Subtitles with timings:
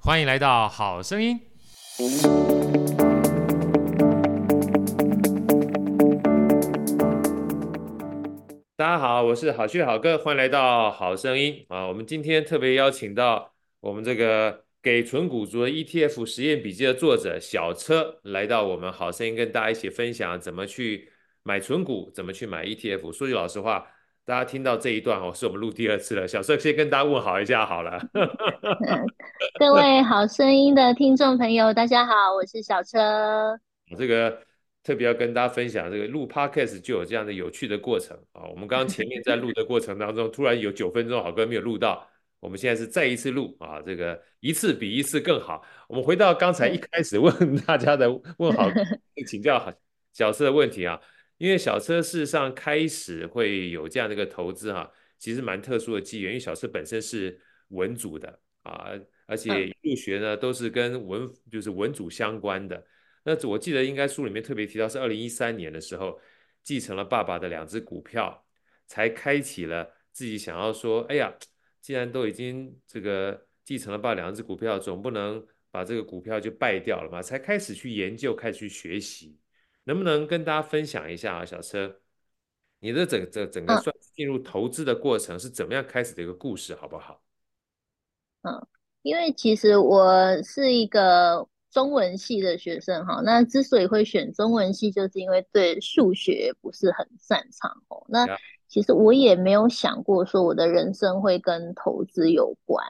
[0.00, 1.38] 欢迎来到好声音。
[8.76, 11.86] 大家好，我是好趣好哥，欢迎来到好声音啊！
[11.86, 21.10] 我们今天特别邀请到我们这个给存股族的 ETF 实验笔记的作者小车来到我们好声音，跟大家一起分享怎么去
[21.42, 23.12] 买存股，怎么去买 ETF。
[23.12, 23.86] 说句老实话。
[24.28, 26.28] 大家听到这一段哦，是我们录第二次了。
[26.28, 27.98] 小车先跟大家问好一下好了。
[29.58, 33.58] 各位好声音的听众朋友，大家好，我是小车。
[33.90, 34.38] 我这个
[34.84, 38.44] 特别要跟大家分享，这个录 Podcast 就有这样的有趣的过程啊。
[38.50, 42.06] 我们刚刚前面在录的过程当中，突然有九分钟好哥没有录到，
[42.38, 45.64] 我们现在是再一次录啊，这个一次比一次更好。
[45.88, 48.68] 我们回到刚才一开始问大家的问好，
[49.26, 49.72] 请教
[50.12, 51.00] 小车的问题啊。
[51.38, 56.32] 因为小车事实上开始会有这样的一个投资哈、啊，其实蛮特殊的机缘。
[56.32, 58.90] 因为小车本身是文组的啊，
[59.26, 62.84] 而且入学呢都是跟文就是文组相关的。
[63.24, 66.18] 那我记得应该书里面特别提到是二零一三年的时候
[66.62, 68.44] 继承了爸爸的两只股票，
[68.86, 71.32] 才开启了自己想要说，哎呀，
[71.80, 79.38] 既然都已经这个继承了爸两只股票，总不能把这个股票就败掉了嘛，才开始去研究，开始去学习。
[79.88, 81.98] 能不能跟大家分享一下啊，小车，
[82.80, 87.22] 你的整整整个算进入投资的过程是怎么样开始的一个故事，好不好？
[88.42, 88.66] 嗯，
[89.00, 98.04] 因为其实我是一个中文系的学生哈，那之所以会选中文系，就是因为对数学不是很擅长哦。
[98.08, 98.26] 那
[98.68, 102.84] 其实我也没有想过说我的人生会跟投资有关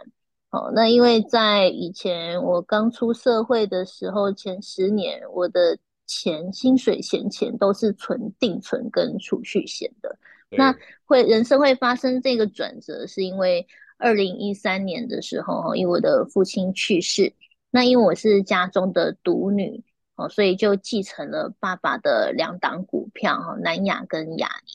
[0.51, 0.73] 哦。
[0.75, 10.19] 那因为在以前我刚出社会的时候，前十年我的钱薪水闲钱都是存定存跟储蓄险的，
[10.51, 10.75] 那
[11.05, 13.67] 会人生会发生这个转折，是因为
[13.99, 17.35] 二零一三年的时候，因为我的父亲去世，
[17.71, 19.85] 那因为我是家中的独女，
[20.17, 24.73] 哦，所以就继承了爸爸的两档股票，哈，南亚跟亚尼，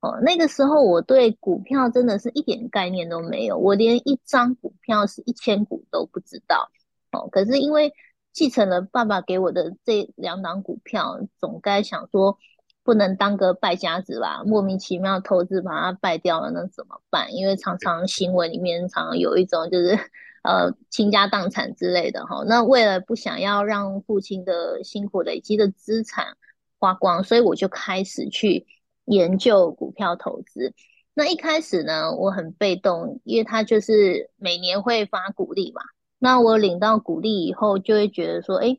[0.00, 6.68] 哦，那个时候我对股票真的是一点概念都没有，我连一张股票是一千股都不知道，
[7.12, 7.92] 哦，可是因为。
[8.34, 12.36] 继承了爸爸给我的这两档股票，总该想说
[12.82, 14.42] 不能当个败家子吧？
[14.44, 17.32] 莫名其妙投资把它败掉了，那怎么办？
[17.32, 19.96] 因为常常新闻里面常常有一种就是
[20.42, 22.42] 呃倾家荡产之类的哈。
[22.46, 26.36] 那为了不想要让父亲的辛苦累积的资产
[26.80, 28.66] 花光，所以我就开始去
[29.04, 30.74] 研究股票投资。
[31.14, 35.80] 那一开始呢，我很被动，因为他就是每年会发股利嘛。
[36.24, 38.78] 那我领到股利以后，就会觉得说，哎，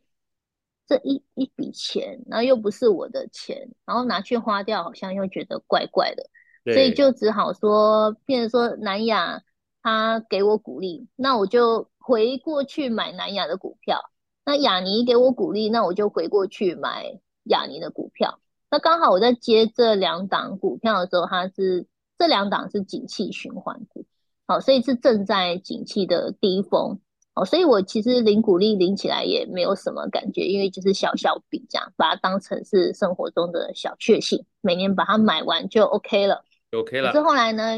[0.87, 6.27] 这一一笔钱，然后又不是我的钱，然后拿去花掉，好像又觉得怪怪的，
[6.73, 9.43] 所以就只好说，变成说南亚
[9.83, 13.99] 他给我股利，那我就回过去买南亚的股票；
[14.43, 18.39] 那雅尼给我股利，那我就回过去买雅尼的股票。
[18.71, 21.85] 那刚好我在接这两档股票的时候，它是
[22.17, 24.03] 这两档是景气循环股，
[24.47, 26.99] 好，所以是正在景气的低峰。
[27.35, 37.11] 哦，所以我其实领股利领起来也没有什么感觉，因为就是小小笔这样，把它当成是生活中的小确幸，每年把它买完就 OK 了，OK 了。
[37.11, 37.77] 可是后来呢，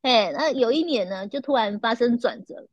[0.00, 2.66] 哎，那有一年呢，就突然发生转折，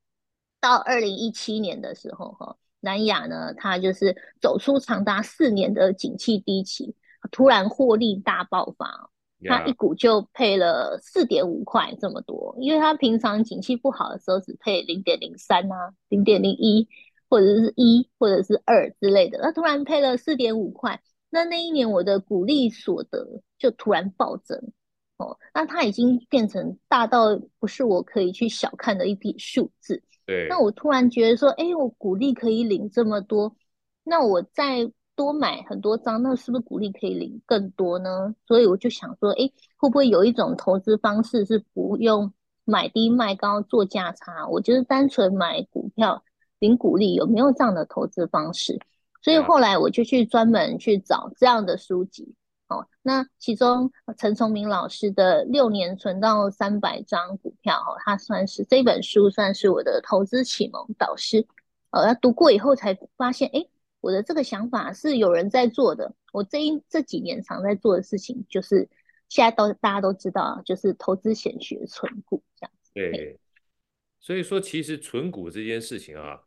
[0.62, 6.96] 到二零一七年的时候，哈，南亚呢，它就是走出长达四年的景气低期，
[7.30, 9.09] 突然获利大爆发。
[9.46, 16.88] 他一股就配了四点五块这么多，因为他平常景气不好的时候只配零点零三啊、零点零一
[17.29, 24.72] 或者是一或者是二之类的，他突然配了四点五块，那那一年我的股利所得就突然暴增
[25.17, 30.03] 哦，那它已经变成大到不是我可以去小看的一笔数字。
[30.26, 33.55] 对，那我突然觉得说，哎、欸，我股利可以领这么多，
[34.03, 34.91] 那我在。
[35.16, 38.34] 多买很多张，那是不是股利可以领更多呢？
[38.47, 42.34] 所以我就想说，哎，会不会有一种投资方式是不用
[42.66, 44.47] 买低卖高做价差？
[44.47, 46.23] 我就是单纯买股票
[46.59, 48.79] 领股利，有没有这样的投资方式？
[49.22, 52.34] 所以后来我就去专门去找这样的书籍。
[52.69, 61.46] 哦，那其中陈崇明老师的六年存到三百张股票，哦，他算是这本书算是我的投资启蒙导师。
[61.90, 63.67] 呃，他读过以后才发现，哎，
[64.02, 66.14] 我的这个想法是有人在做的。
[66.34, 68.90] 我这一这几年常在做的事情，就是
[69.30, 72.92] 现在都大家都知道啊，就是投资险学存股这样子。
[72.94, 73.40] 对，
[74.20, 76.42] 所以说其实存股这件事情啊，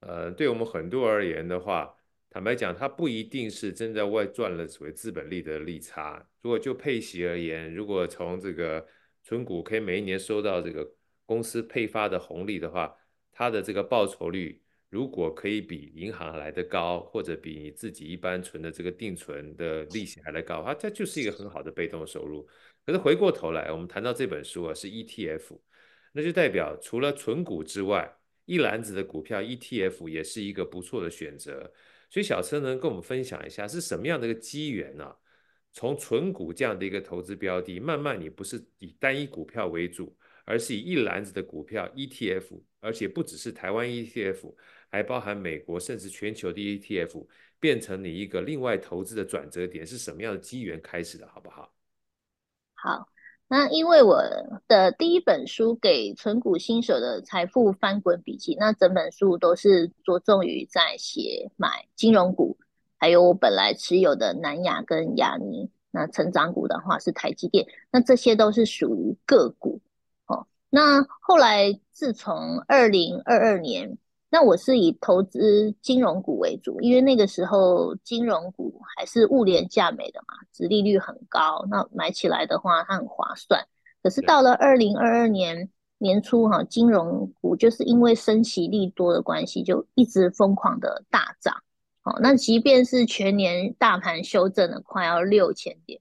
[0.00, 1.94] 呃，对我们很多而言的话。
[2.32, 6.24] 坦白讲，它不一定是真在外赚了所谓资本利得的利差。
[6.42, 8.86] 如果就配息而言，如果从这个
[9.24, 10.88] 存股可以每一年收到这个
[11.26, 12.96] 公司配发的红利的话，
[13.32, 22.46] 它的这个报酬率如果可以比银行来得高，或者比你自己一般存的这个定存的利息还来高，它这就是一个很好的被动收入。
[22.84, 25.58] 可是回过头来，我们谈到这本书啊，是 ETF，
[26.12, 28.12] 那就代表除了存股之外，
[28.46, 31.72] 一篮子的股票 ETF 也是一个不错的选择。
[32.10, 35.14] 所以小车能跟我们分享一下是什么样的一个机缘呢？
[35.72, 44.52] 从存股这样的一个投资标的，慢慢你不是以单一股票为主，而是以一篮子的股票 ETF，而且不只是台湾 ETF，
[44.90, 47.26] 还包含美国甚至全球的 ETF，
[47.58, 51.72] 变成你一个另外投资的转折点，是什么样的机缘开始的，好不好？
[52.74, 53.08] 好。
[53.52, 54.22] 那因为我
[54.68, 62.56] 的第一本书给存股新手的财富翻滚笔记，那整本书都是着重于在写买金融股，
[62.96, 65.68] 还有我本来持有的南亚跟亚尼。
[65.90, 69.80] 那成长股的话是台积电，那这些都是属于个股。
[70.26, 73.98] 哦，那后来自从二零二二年。
[74.30, 83.60] 那我是以投资金融股为主，因为那个时候金融股还是物廉价美的嘛，殖利率很高，那买起来的话它很划算。
[84.02, 85.68] 可是到了二零二二年
[85.98, 91.54] 年初哈，金融股就是因为升息利多的关系，就一直疯狂的大涨。
[92.02, 96.00] 好，那即便是全年大盘修正了快要六千点。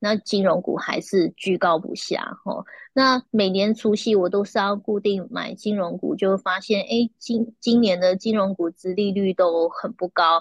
[0.00, 2.64] 那金融股还是居高不下哦。
[2.92, 10.38] 那每年除夕我都是要固定买金融股，就发现哎，今今年的金融股殖利率都很不高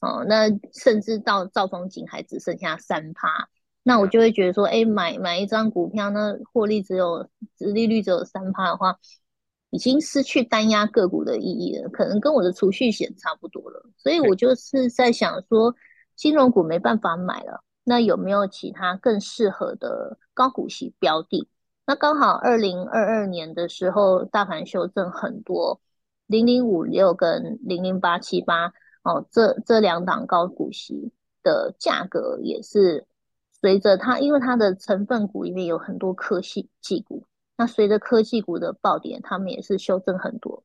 [0.00, 0.24] 哦。
[0.26, 3.48] 那甚至到兆丰景还只剩下三趴。
[3.82, 7.28] 那我就会觉得说，哎，买买一张股票，那获利只有
[7.58, 8.98] 殖利率只有三趴的话，
[9.68, 13.84] 已经失去单押个股的意义了，可能跟我的储蓄险差不多了。
[13.98, 15.74] 所以我就是在想说，
[16.16, 17.62] 金融股没办法买了。
[17.84, 21.48] 那有没有其他更适合的高股息标的？
[21.86, 25.80] 那刚好二零二二年的时候，大盘修正很多，
[26.26, 28.72] 零零五六跟零零八七八
[29.02, 33.06] 哦，这这两档高股息的价格也是
[33.60, 37.26] 随着它，因为它的成分股里面有很多科技股，
[37.58, 40.64] 那随着科技股的暴跌，它们也是修正很多，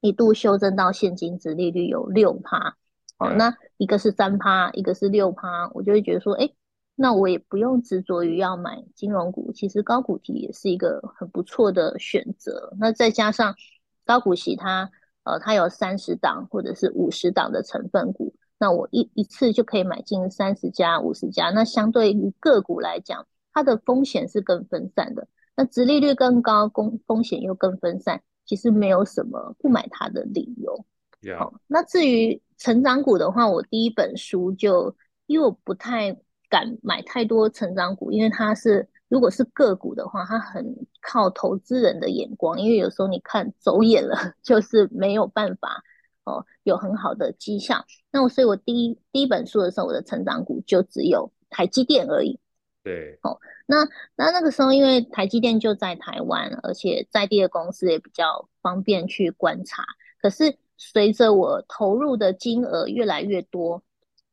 [0.00, 2.76] 一度修正到现金殖利率有六趴。
[3.18, 6.50] 哦，那一个是三趴，一个是六趴，我就会觉得说，哎，
[6.96, 12.72] 那我也不用执着于要买金融股，其实高股息也是一个很不错的选择。
[12.78, 13.54] 那再加上
[14.04, 14.90] 高股息它，
[15.22, 21.50] 呃，它有三十档或者是五十档的成分股，那我一一次就可以买进三十家、五十家。
[21.50, 30.84] 那相对于个股来讲，它的风险是更分散的，那殖利率更高，风风险又更分散，其实没有什么不买它的理由。
[31.22, 31.38] Yeah.
[31.38, 34.96] 好，那至于成长股的话，我第一本书就
[35.26, 36.16] 因为我不太
[36.48, 45.84] 敢买太多成长股，因为它是如果是个股的话，它很靠投资人的眼光，因为有时候你看走眼了， 就是没有办法
[46.24, 47.84] 哦有很好的绩效。
[48.10, 52.40] 那我所以，我第一第一本书的时候，我的成长股就只有台积电而已。
[52.82, 53.84] 对，哦，那
[54.16, 59.84] 那那个时候，因为台积电就在台湾，而且在地的公司也比较方便去观察，
[60.18, 60.56] 可是。
[60.76, 63.82] 随着我投入的金额越来越多，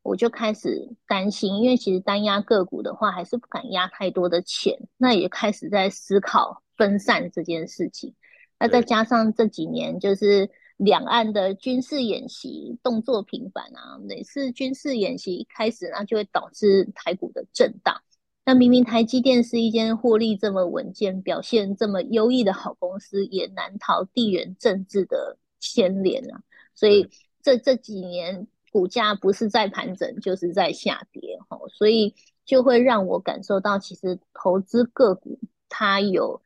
[0.01, 4.77] 我就开始担心，因为其实单押个股的话，还是不敢押太多的钱。
[4.97, 8.15] 那也开始在思考分散这件事情。
[8.59, 18.01] 那再加上这几年就是两岸的军事演习动作频繁啊，每次军事演习一开始，那就会导致台股的震荡。
[18.43, 25.37] 那明明台积电是一间获利这么稳健、表现这么优异的好公司，也难逃地缘政治的。
[25.61, 26.43] 牵连啊，
[26.75, 27.09] 所以
[27.41, 32.13] 这这几年股价不是在盘整，就是在下跌哈，所以
[32.43, 35.39] 就会让我感受到，其实投资个股
[35.69, 36.41] 它有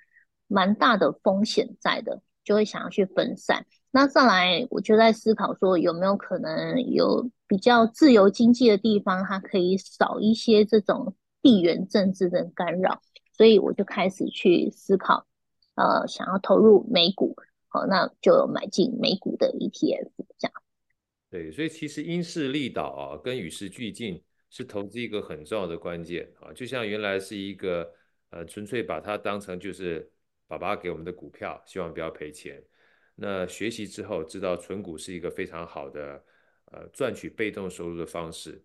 [0.47, 3.65] 蛮大的风险在的，就会想要去分散。
[3.91, 15.25] 那上来我就在思考说，有没有可能有比较自由经济的地方，它可以少一些这种地缘政治的干扰，所以我就开始去思考，
[15.75, 17.37] 呃，想要投入美股。
[17.75, 20.53] 哦，那就买进美股的 ETF 这样。
[21.29, 26.53] 对，所以其实因势利导啊，跟与时俱进是投资一个很重要的关键啊。
[26.53, 27.91] 就像原来是一个
[28.29, 30.09] 呃，纯粹把它当成就是
[30.47, 32.63] 爸爸给我们的股票，希望不要赔钱。
[33.15, 36.23] 那学习之后知道存股是一个非常好的
[36.71, 38.63] 呃赚取被动收入的方式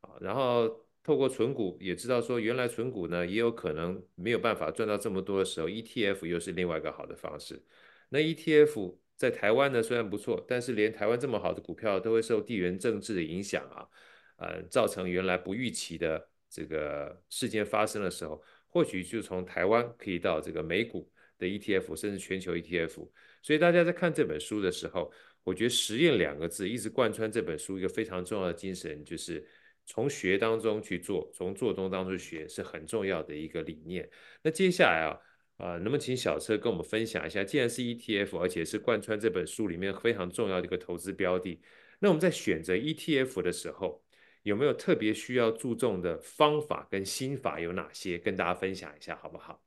[0.00, 0.86] 啊，然后。
[1.02, 7.64] 透过存股也知道说，原来存股呢也有可能没有办法赚到这么多的时候，ETF 又是另外一个好的方式。
[8.10, 13.88] 那 ETF 在台湾呢虽然不错，但是连台湾这么好的股票都会受地缘政治的影响啊，
[14.36, 23.08] 呃，造成原来不预期的这个事件发生的时候，或许就从台湾可以到这个美股的 ETF，甚至全球 ETF。
[23.42, 25.10] 所以大家在看这本书的时候，
[25.42, 29.46] 我觉得“实验”两个字一直贯穿这本书一个非常重要的精神，就是。
[29.86, 34.08] 从学当中去做，从做中当中学是很重要的一个理念。
[34.40, 35.18] 那接下来啊，
[35.60, 37.44] 啊、呃，能不能请小车跟我们分享一下？
[37.44, 41.60] 既然是 ETF，而且是贯穿这本书里面非常重要的一个投资标的，
[41.98, 44.02] 那我们在选择 ETF 的时候，
[44.42, 48.18] 有没有特别需要注重的方法跟心法有哪些？
[48.18, 49.60] 跟大家分享一下好不好？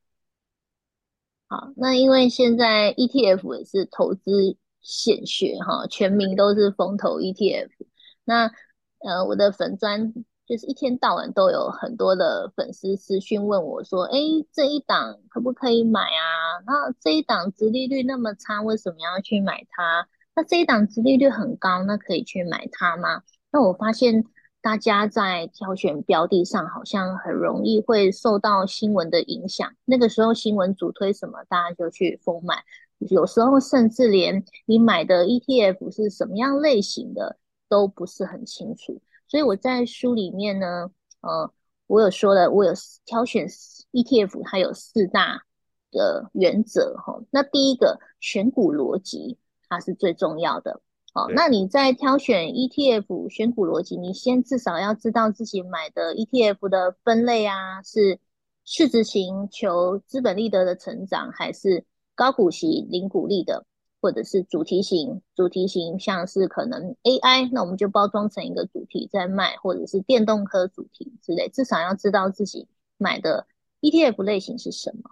[1.48, 7.70] 好，那因为现在 ETF 也是投资显学哈，全民都是风投 ETF，
[8.24, 8.52] 那。
[9.06, 10.14] 呃，我的粉砖
[10.46, 14.18] 就是一天到晚都有很多的粉丝私讯问我说：“哎，
[14.52, 16.60] 这一档可不可以买啊？
[16.66, 20.08] 那这一档殖利率那么差，为什么要去买它？
[20.36, 24.26] 那这一档殖利率很高，那可以去买它吗？”那我发现
[24.62, 32.64] 大家在挑选标的上好像很容易会受到新闻的影响，那个时候新闻主推什么，大家就去疯买，
[33.00, 37.38] 有时候甚至连你买的 ETF 是什么样类型的。
[37.70, 39.02] 都不是很清楚，
[39.34, 41.52] 所以我在书里面呢，呃，
[41.88, 42.72] 我有说了，我有
[43.04, 43.48] 挑选
[43.92, 45.42] ETF，它有四大
[45.90, 47.20] 的原则哈。
[47.32, 50.82] 那第一个选股逻辑，它是最重要的。
[51.16, 58.20] 好，那你在挑选 ETF 选股逻辑，你先至少要知道自己买的 ETF 的分类啊，是
[58.66, 63.66] 市值型求资本利得的成长，还是高股息零股利的？
[64.04, 72.68] 或者是主题型，主题型像是可能 AI，那我们就包装成一个主题在卖，或者是电动车主题之类，至少要知道自己
[72.98, 73.48] 买的
[73.80, 75.12] ETF 类型是什么。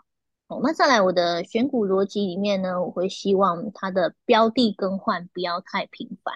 [0.50, 6.36] 哦，那再来我的选股逻辑里面呢，我会希望它的标的更换不要太频繁，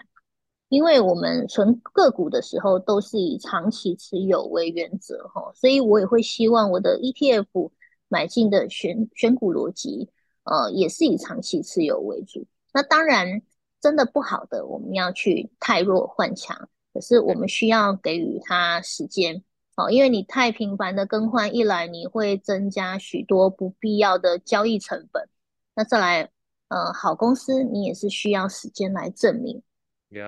[0.69, 7.71] 因为我们存个股的时候都是以长期持有为原则哈，所以我也会希望我的 ETF
[8.07, 10.09] 买进的选选股逻辑。
[10.45, 12.47] 呃，也是以长期持有为主。
[12.73, 13.41] 那当然，
[13.81, 16.69] 真的不好的，我们要去太弱换强。
[16.93, 19.43] 可是我们需要给予它时间，
[19.75, 25.27] 哦，因为你太频繁的更换，一来你会增加许多不必要的交易成本。
[25.75, 26.29] 那再来，
[26.69, 29.61] 呃，好公司你也是需要时间来证明。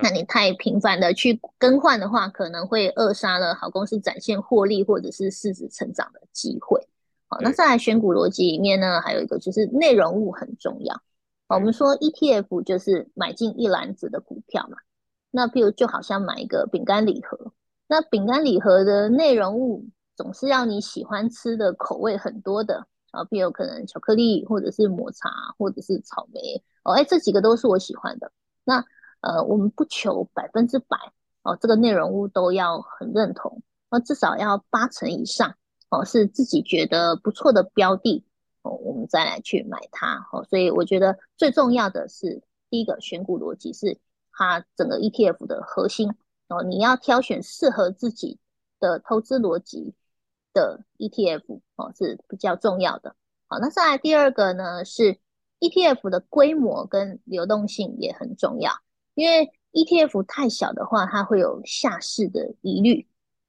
[0.02, 6.86] 那你太频繁的去更换的话，可能会扼杀了好公司展现获利或者是市值成长的机会。
[7.28, 11.02] 好，那再来选股逻辑里面呢，还有一个就是内容物很重要。
[11.48, 14.78] 我们说 ETF 就是买进一篮子的股票嘛，
[15.32, 17.54] 那譬如就好像买一个饼干礼盒，
[17.88, 22.88] 那饼干礼盒的内容物总是要你喜欢吃的口味很多的。
[23.12, 26.62] 啊，譬如可能巧克力或者是抹茶或者是草莓。
[26.84, 28.30] 哦，哎，这几个都是我喜欢的。
[28.66, 28.84] 那
[29.22, 30.98] 呃，我们不求百分之百
[31.44, 35.56] 哦，这个内容物都要很认同，那至少要八成以上。
[35.90, 38.24] 哦，是自己觉得不错的标的
[38.62, 40.44] 哦，我们再来去买它哦。
[40.50, 43.98] 所以我觉得最重要的是第一个选股逻辑是
[44.34, 46.10] 它整个 ETF 的核心
[46.50, 46.64] 哦。
[46.64, 48.38] 你要挑选适合自己
[48.80, 49.94] 的投资逻辑
[50.54, 53.16] 的 ETF 哦，是比较重要的。
[53.48, 55.18] 好，那再来第二个呢，是
[55.62, 58.74] ETF 的规模跟流动性也很重要，
[59.16, 63.08] 因为 ETF 太小的话，它会有下市的疑虑。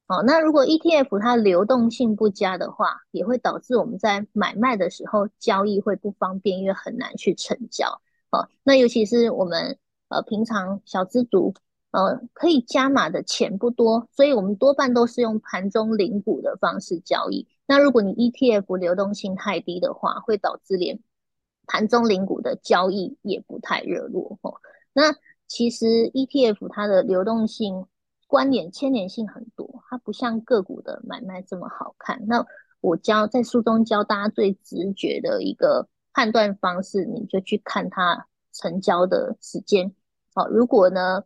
[0.09, 8.01] 哦，那如果 ETF 它流动性不佳的话，也会导致我们在买卖的时候交易会不方便，因为很难去成交。
[8.31, 11.53] 哦，那尤其是我们呃平常小资族，
[11.91, 17.47] 呃可以加码的钱不多，所以我们多半都是用盘中领股的方式交易。
[17.67, 20.99] 那如果你 ETF 流动性太低的话，会导致连
[21.67, 24.39] 盘中领股的交易也不太热络。
[24.41, 24.55] 哦，
[24.91, 25.13] 那
[25.47, 27.85] 其实 ETF 它的流动性。
[28.29, 32.23] 关联牵连性很多，它不像个股的买卖这么好看。
[32.27, 32.45] 那
[32.79, 39.91] 我教在书中教大家最直觉的一个判断方式，你就去看它成交的时间。
[40.35, 41.23] 好，如果呢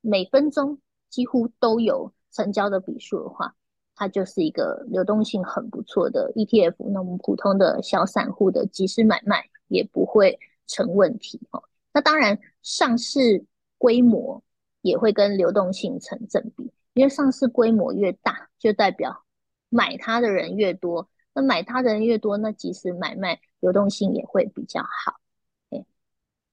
[0.00, 0.78] 每分钟
[1.10, 3.54] 几乎都有成交的笔数的话，
[3.94, 6.76] 它就是一个流动性很不错的 ETF。
[6.90, 11.38] 那我们普通的小散户的即时买卖也不会成问题。
[11.50, 13.44] 哦，那当然上市
[13.76, 14.42] 规模。
[14.86, 19.24] 也会跟流动性成正比，因为上市规模越大，就代表
[19.68, 21.08] 买它的人越多。
[21.34, 25.20] 那买它的人越多，那即使买卖流动性也会比较好。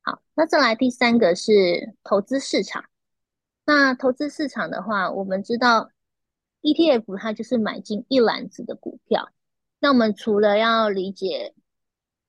[0.01, 2.83] 好，那再来第三个是投资市场。
[3.65, 5.91] 那投资市场的话，我们知道
[6.61, 9.29] ETF 它就是买进一篮子的股票。
[9.79, 11.53] 那我们除了要理解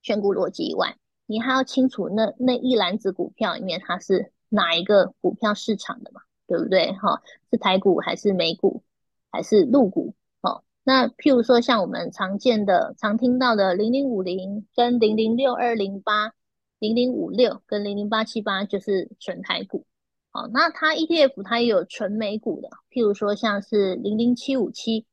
[0.03, 0.97] 选股逻辑以外，
[1.27, 6.93] 你还要清楚那那一篮子股票里面它是哪一个股票市场的嘛，对不对？
[6.93, 8.83] 哈，是台股还是美股
[9.31, 10.15] 还是陆股？
[10.41, 16.33] 哦，那譬如说像我们常见的、常听到的零零五零跟零零六二零八。
[16.81, 19.87] 零零五六跟零零八七八就是纯台股，
[20.33, 25.07] 哦，那它 ETF 它也有纯美股的，譬如说像是零零七五七，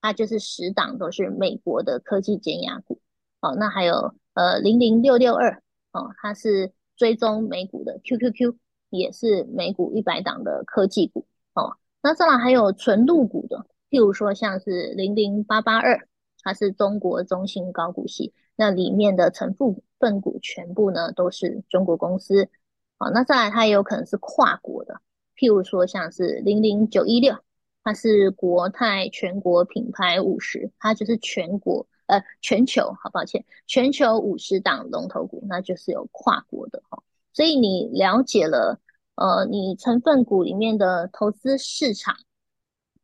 [0.00, 3.00] 它就是十档都是美国的科技减压股，
[3.40, 5.60] 哦，那还有呃零零六六二，
[5.90, 8.54] 哦，它是追踪美股的 QQQ，
[8.90, 16.08] 也是美股一百档的科技股，哦，那再来还有纯陆股的，譬如说像是零零八八二，
[16.42, 22.48] 它是中国中信高股息，那里面的成分份股全部呢都是中国公司，
[22.98, 25.00] 好，那再来它也有可能是跨国的，
[25.36, 27.36] 譬如说像是零零九一六，
[27.82, 37.02] 它是国泰全国品牌五十，它就是全国呃全球，好抱歉，全球五十档龙头股，那就是有跨国的哈，
[37.36, 38.80] 所以你了解了
[39.14, 42.16] 呃你成分股里面的投资市场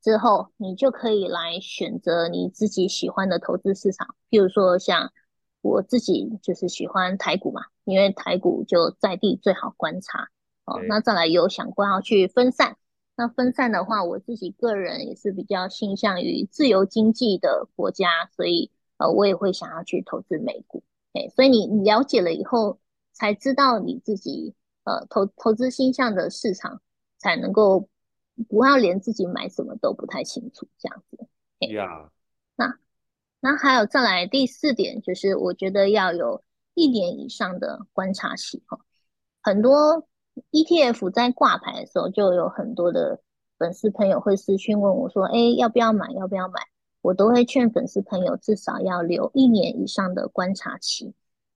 [0.03, 5.12] 之后，你就可以来选择你自己喜欢的投资市场，譬如说像。
[5.65, 10.29] 我自己就是喜欢台股嘛，因为台股就在地最好观察
[10.65, 10.81] 哦。
[10.89, 12.77] 那再来有想过要去分散，
[13.15, 20.83] 那分散的话，我自己个人也是比较倾向于自由经济的国家，所以呃，我也会想要去投资美股。
[21.12, 22.81] 哎，所以你了解了以后，
[23.12, 24.54] 才知道你自己
[24.85, 26.81] 呃投投资倾向的市场，
[27.19, 27.88] 才能够
[28.49, 31.26] 不要连自己买什么都不太清楚这样子。
[31.73, 32.11] 呀，
[32.57, 32.78] 那。
[33.45, 38.78] 那还有再来第四点，就是我觉得要有一年以上的观察期哈。
[39.42, 40.07] 很多
[40.52, 43.21] ETF 在挂牌的时候，就有很多的
[43.59, 46.12] 粉丝朋友会私讯问我说：“哎，要不要买？
[46.12, 46.61] 要不要买？”
[47.03, 51.12] 我都会劝粉丝朋友至少要留一年以上的观察期。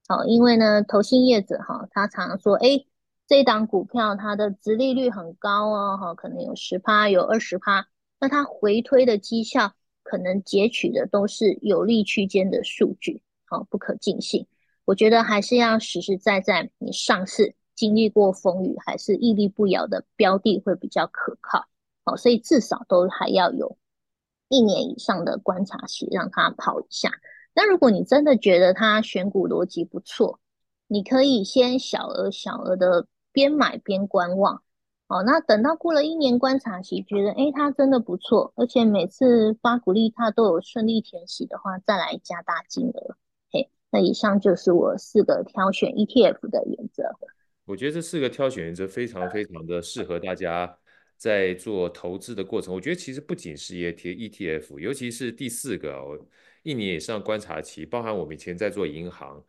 [0.08, 2.84] 好，因为呢，投信业者哈，他常常说：“哎，
[3.26, 7.86] 这档股票它的殖利率很高哦，哈，可能有十趴，有二十趴，
[8.20, 9.72] 那它回推的绩效。”
[10.08, 14.46] 可能截取的都是有利区间的数据，好，不可尽信。
[14.84, 21.66] 我觉得还是要实实在在，你上市经历过风雨，还是屹立不摇的标的会比较可靠。
[22.04, 23.76] 好，所以至少都还要有
[24.48, 27.10] 一年以上的观察期，让它跑一下。
[27.56, 30.38] 那如果你真的觉得它选股逻辑不错，
[30.86, 34.62] 你可以先小额小额的边买边观望。
[35.08, 43.16] 哦，那等到过了一年观察期，觉得诶它真的不错，而且每次发股利它都有顺利填息的话，再来加大金额。
[43.50, 47.04] 嘿，那以上就是我四个挑选 ETF 的原则。
[47.64, 50.76] 我觉得这四个挑选原则非常非常的适合大家
[51.16, 52.74] 在做投资的过程。
[52.74, 56.18] 我觉得其实不仅是 ETF，尤其是第四个哦，
[56.66, 59.40] 一年以上观察期，包含我们以前在做银行，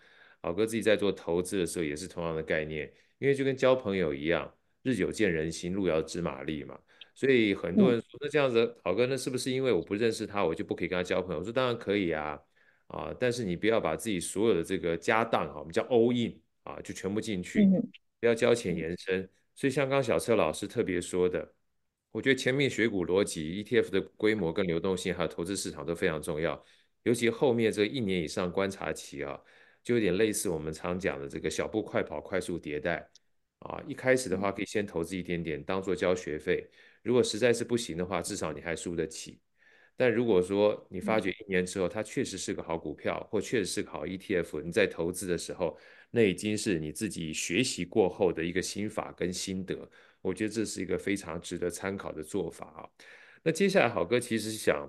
[0.43, 4.53] 老哥自己在做投资的时候也是同样的概念，因为就跟交朋友一样。
[4.83, 6.79] 日久见人心，路遥知马力嘛，
[7.13, 11.39] 所以很多人说，那这样子，老哥，那是不是因为我不认识他，我就不可以跟他交朋友？
[11.39, 12.39] 我说当然可以啊，
[12.85, 17.67] 啊，但是你不要把自己所有的这个家当啊，我们叫 all in 啊，就全部进去，
[18.21, 19.27] 不要交浅延伸。
[19.55, 21.53] 所以像刚小车老师特别说的，
[22.11, 26.63] 我觉得前面选股逻辑、ETF 的规模跟流动性，还有投资市场都非常重要，
[27.03, 29.39] 尤其后面这一年以上观察期啊，
[29.83, 33.09] 就有点类似我们常讲的这个小步快跑、快速迭代。
[33.59, 36.69] 啊，一开始的话可以先投资一点点，当做交学费。
[37.01, 39.39] 如果实在是不行的话，至少你还输得起。
[39.95, 45.75] 但如果说你发觉一年之后它确实是个好股票，或确实是个好 ETF，你在投资的时候，
[46.11, 49.89] 那已经是你自己学习过后的一个心法跟心得。
[50.21, 52.85] 我觉得这是一个非常值得参考的做法啊。
[53.41, 54.87] 那接下来，好哥其实想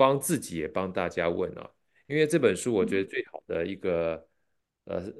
[0.00, 1.70] 帮自己也帮大家问啊，
[2.06, 4.26] 因为这本书我觉得最好的一个
[4.84, 5.12] 呃。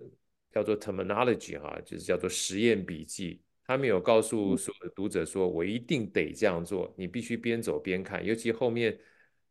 [0.53, 3.40] 叫做 terminology 哈，就是叫做实验笔记。
[3.64, 8.27] 他们有告诉所有的读者说，我一定得这样做，你必须边走边看。
[8.27, 8.99] 尤其后面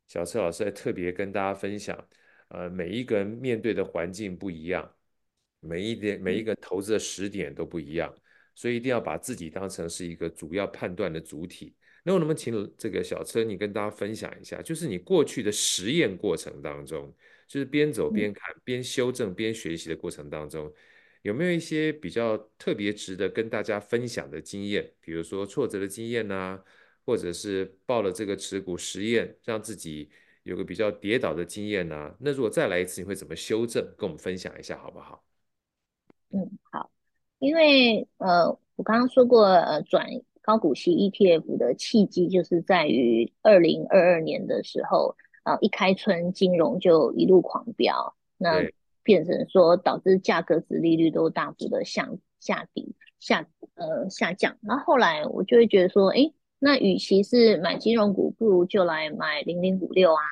[0.07, 1.97] 小车老师还特别跟大家分享，
[2.49, 4.93] 呃，每一个人面对的环境不一样，
[5.61, 8.13] 每一点每一个投资的时点都不一样，
[8.53, 11.73] 所以一定要把自己当成是一个主要判断的主体。
[12.03, 17.13] 那我能不能请这个小车你跟大家分享一下，就是你过去的实验过程当中，
[17.47, 20.71] 就是边走边看、边修正、边学习的过程当中。
[21.21, 24.89] 有没有一些比较特别值得跟大家分享的经验？
[25.01, 26.63] 比如说挫折的经验呐、啊，
[27.05, 30.09] 或者是报了这个持股实验，让自己
[30.43, 32.15] 有个比较跌倒的经验呢、啊？
[32.21, 33.83] 那如果再来一次，你会怎么修正？
[33.97, 35.21] 跟我们分享一下好不好？
[36.29, 36.89] 嗯，好，
[37.39, 40.07] 因为呃，我刚刚说过，呃，转
[40.49, 48.67] 高股息 ETF 的契机就是在于二零二二年的时候，啊、呃，一开春金融就一路狂飙，那
[49.03, 52.83] 变成说导致价格、值利率都大幅的向下跌、
[53.19, 54.57] 下呃下降。
[54.61, 60.23] 然后后来我就会觉得说，诶，那与其是买金融股，不如就来买零零五六啊，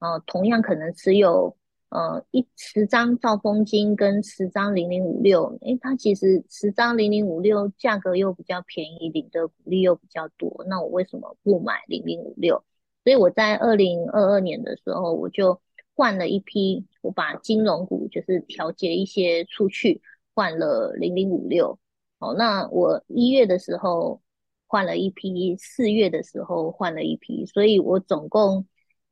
[0.00, 1.56] 呃，同样可能持有。
[1.94, 12.64] 呃，一十张兆丰金跟十张零零五六，诶，它其实十张零零五六价格又比较便宜，领的股利又比较多，那我为什么不买零零五六？
[13.04, 15.60] 所以我在二零二二年的时候，我就
[15.94, 20.02] 换了一批，我把金融股就是调节一些出去，
[20.34, 21.78] 换了零零五六。
[22.18, 24.20] 好，那我一月的时候
[24.66, 28.66] 换了一批，四月的时候换了一批，所以我总共。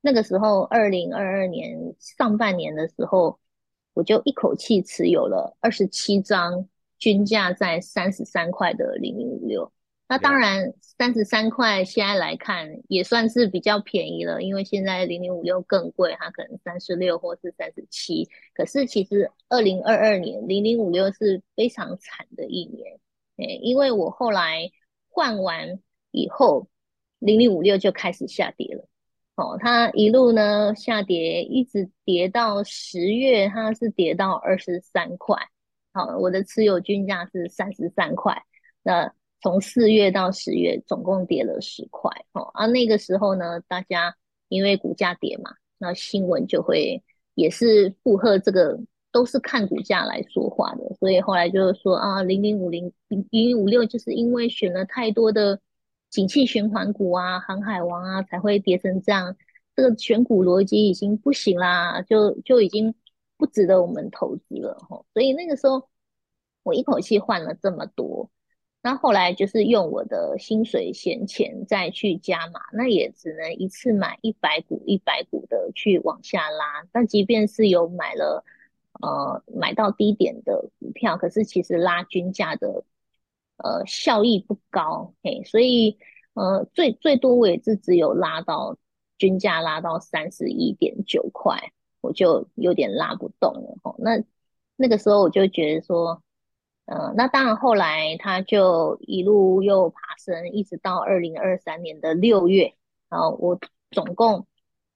[0.04, 3.38] 那个时候，二零二二年上半年的时候，
[3.94, 9.72] 我就一口气持有了二十七张均价在三十三块的零零五六。
[10.08, 18.28] 那当然，三十三块现在来看也算是比较便宜了，因为现在零零五六更贵，它可能三十六或是三十七。
[18.52, 22.98] 可是其实二零二二年零零五六是非常惨的一年，
[23.36, 24.70] 诶，因为我后来
[25.08, 25.78] 换完
[26.10, 26.68] 以后，
[27.20, 28.88] 零零五六就开始下跌了。
[29.34, 35.36] 哦，它一路呢下跌，一直跌到十月，它是跌到二十三块。
[35.94, 38.42] 好，我的持有均价是三十三块。
[38.82, 42.10] 那从四月到十月，总共跌了十块。
[42.32, 44.14] 哦，啊，那个时候呢，大家
[44.48, 47.02] 因为股价跌嘛，那新闻就会
[47.34, 48.78] 也是附和这个，
[49.10, 50.94] 都是看股价来说话的。
[51.00, 55.58] 所以后来就是说啊，零零五零零零五六，就是因为选了太多的。
[56.12, 59.34] 景气循环股啊，航海王啊，才会跌成这样。
[59.74, 62.94] 这个选股逻辑已经不行啦，就就已经
[63.38, 65.06] 不值得我们投资了吼。
[65.14, 65.88] 所以那个时候，
[66.64, 68.30] 我一口气换了这么多，
[68.82, 76.86] 那后来就是用我的薪水闲钱再去加码，那也只能一次买一百股一百股的去往下拉。
[76.92, 78.44] 但即便是有买了，
[79.00, 82.84] 呃，买到低点的股票，可是其实拉均价的。
[83.62, 85.96] 呃，效益不高，嘿，所以
[86.34, 88.76] 呃，最最多我也是只有拉到
[89.18, 93.94] 均价拉到三十一点九块，我就有点拉不动了吼。
[93.98, 94.20] 那
[94.74, 96.20] 那个时候我就觉得说，
[96.86, 102.74] 呃，那当然后来它就一路又爬升，一直到二零二三年的六月，
[103.08, 103.60] 然后我
[103.92, 104.48] 总共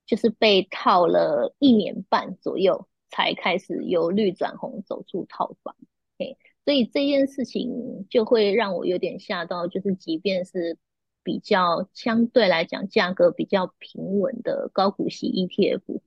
[0.05, 5.73] 就是被套了一年半左右，才开始由绿转红，走出套房，
[6.19, 6.37] 嘿。
[6.67, 10.77] 所以这件事情就会让我有点吓到，就是即便是
[11.23, 16.01] 比较相对来讲价格比较平稳的高股息 ETF，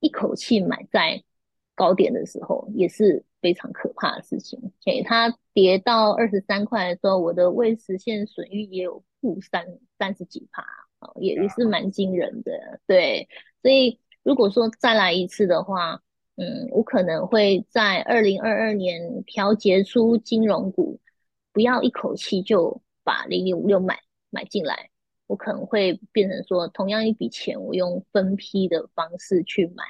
[0.00, 1.22] 一口气买在
[1.74, 4.60] 高点的时候，也是非常可怕的事情。
[4.84, 9.66] 给它跌到二十三块的时候，我的未实现损益也有负三
[9.98, 10.62] 三十几趴，
[11.22, 12.52] 也也是蛮惊人的。
[12.86, 13.26] 对，
[13.62, 16.02] 所以如果说再来一次的话，
[16.36, 20.98] 嗯，我可能会在二零二二年调节出金融股，
[21.52, 24.90] 不要一口气就把零零五六买买进来。
[25.26, 29.84] 我可能会变成说，同样一笔钱，我用分批的方式去买，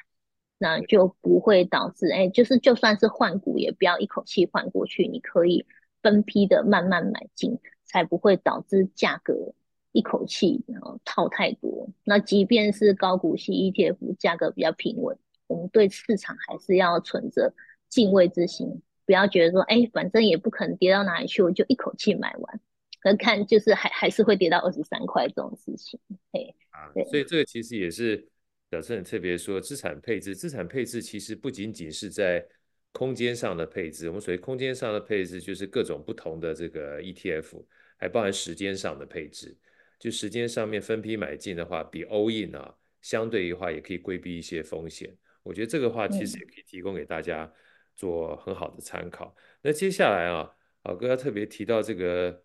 [0.59, 5.67] 那就不会导致，哎，就是就算是换股，也不要一口气换过去，你可以
[6.01, 9.55] 分批的慢慢买进，才不会导致价格
[9.93, 11.89] 一口气然后套太多。
[12.05, 15.17] 那即便是高股息 ETF，价格比较平稳。
[15.53, 17.53] 我们对市场还是要存着
[17.89, 22.61] 敬畏之心，不要觉得说，哎，反正也不可能跌到哪里去，我就一口气买完。
[23.01, 25.99] 可看就是还还是会跌到二十三块这种事情，
[26.33, 28.29] 嘿，啊，所以这个其实也是
[28.71, 32.47] 表示很特别说，资产配置，资产配置其实不仅仅是在
[32.93, 37.65] 空间上的配置，我们所谓空间上的配置就是各种不同的这个 ETF，
[37.97, 39.59] 还包含时间上的配置。
[39.99, 45.13] 就时间上面分批买进的话，比 all in 啊，相对的话也可以规避一些风险。
[45.43, 47.53] 我觉得这个话其实也可以提供给大家
[47.97, 49.35] 做很好的参考。
[49.61, 50.49] 那接下来啊，
[50.85, 52.45] 老哥要特别提到这个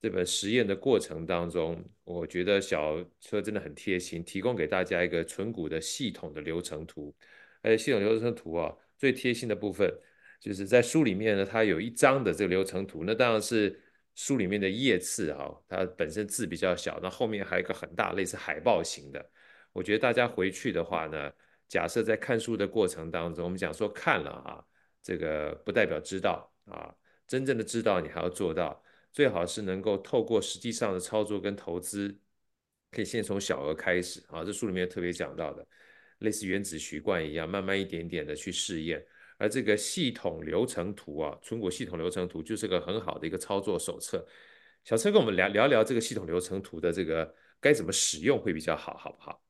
[0.00, 7.14] 这本实验的过程当中，我觉得小车真的很贴心，提供给大家一个存股的系统的流程图。
[7.62, 9.92] 而且系统流程图啊，最贴心的部分
[10.38, 13.02] 就是在书里面呢，它有一张的这个流程图。
[13.04, 13.78] 那当然是
[14.14, 19.30] 书里面的页次哈，它本身字比较小，那后面还有一个很大类似海报型的。
[19.72, 21.32] 我觉得大家回去的话呢。
[21.70, 24.66] 假设在看书的过程当中，我们讲说看了啊，
[25.00, 26.92] 这个不代表知道啊，
[27.28, 32.18] 真正的知道你还要做到，最好是能够透过实际上的操作跟投资
[32.90, 35.64] 可以先从小额开始啊，这书里面特别讲到的，
[36.18, 39.06] 类似原子习惯一样，慢慢一点点的去试验。
[39.38, 44.26] 而这个系统流程图啊，存股系统流程图就是个很好的一个操作手册。
[44.82, 49.40] 小车跟我们聊聊聊这个系统流程图的这个该怎么使用会比较好，好不好？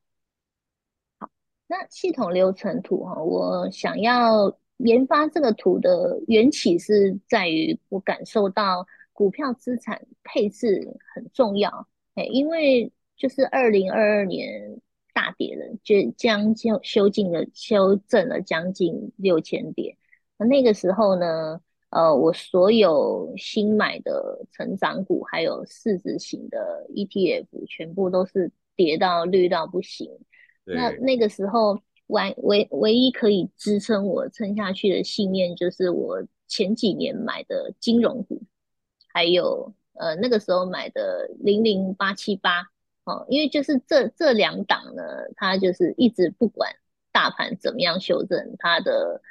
[1.70, 14.80] 那系统流程图哈，我想要研发这个图的缘起是在于我感受到股票资产配置很重要，哎，因为就是二零二二年。
[15.12, 19.96] 大跌了，就将就修进了修正了将近六千点。
[20.38, 30.09] 那那个时候呢，呃，我所有新买的成长股还有市值型的 ETF，全部都是跌到绿到不行。
[30.74, 38.42] 那那个时候，唯唯唯一可以支撑我撑下去的信念，就是我前几年买的金融股，
[39.09, 42.70] 还有呃那个时候买的零零八七八。
[43.04, 45.02] 哦，因为就是这这两档呢，
[45.35, 46.70] 它就是一直不管
[47.11, 49.22] 大盘怎么样修正，它的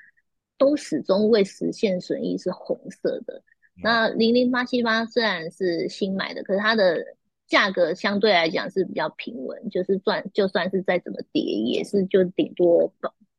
[0.57, 3.43] 都始终未实现损益是红色的。
[3.81, 7.05] 那零零八七八虽然是新买的，可是它的
[7.49, 12.93] 价格相对来讲是比较平稳，就是赚就算是再怎么跌，也是就顶多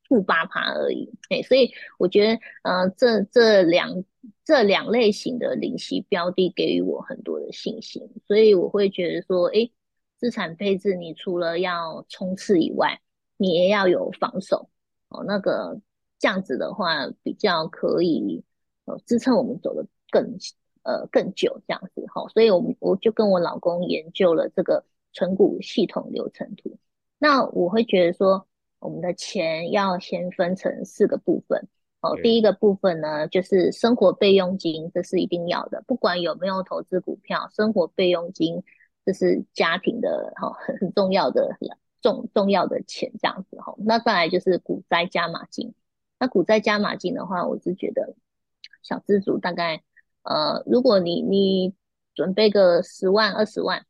[0.06, 1.10] 负八趴而已。
[1.30, 4.04] 哎，所以我觉得，呃，这这两
[4.44, 9.70] 这两类型的领息标的给予我很多的信心，所以我会觉得说，哎。
[10.20, 13.00] 资产配置，你除了要冲刺以外，
[13.38, 14.68] 你也要有防守
[15.08, 15.24] 哦。
[15.26, 15.80] 那个
[16.18, 18.44] 这样子的话，比较可以
[18.84, 20.36] 呃支撑我们走得更
[20.82, 22.28] 呃更久这样子哈。
[22.28, 26.78] 所以，我们我就跟我老公研究了这个存股系统流程图。
[27.18, 28.46] 那我会觉得说，
[28.78, 31.68] 我们的钱要先分成四个部分
[32.00, 32.16] 哦。
[32.22, 38.62] 第一个部分呢，就是生活备用金，这是一定要的，不管有没有投资股票，生活备用金。
[39.02, 41.56] 这是家庭的哈很很重要的
[42.02, 45.74] 重重要的钱这样子哈，那再来就是股灾加码金。
[46.18, 48.14] 那股灾加码金的话，我是觉得
[48.82, 49.82] 小资族大概
[50.22, 51.74] 呃，如果你你
[52.14, 53.84] 准备个十万二十万，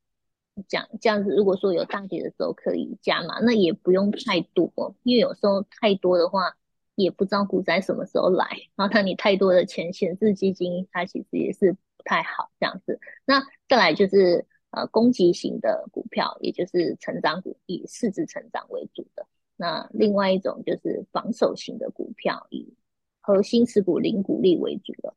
[0.68, 6.56] 这样这样子，如果说有大跌的时候可以加码，那也不用太多，因为有时候太多的话，
[6.94, 12.98] 也不知道股灾什么时候来，然后看你太多的钱闲置基金，它其实也是不太好这样子。
[13.24, 14.46] 那再来就是。
[14.72, 19.26] 呃，攻击型的股票，也就是成长股，以市值成长为主的。
[19.56, 22.72] 那另外一种就是防守型的股票，以
[23.20, 25.12] 核心持股零股利为主的。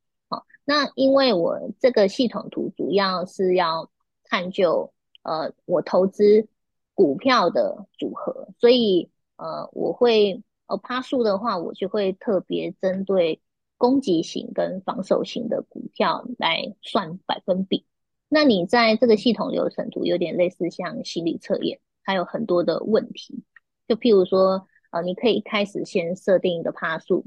[0.66, 3.90] 那因为我这个系统图主要是要
[4.24, 6.48] 探究，呃，我投资
[6.94, 13.42] 股票的组合，所以呃，我会呃趴数的话，我就会特别针对
[13.78, 17.86] 攻击型跟防守型的股票来算百分比。
[18.30, 23.44] 那你在这个系统流程图有点类似像心理测验，它有很多的问题，
[23.88, 27.26] 就譬如说，呃，你可以一开始先设定一个趴数，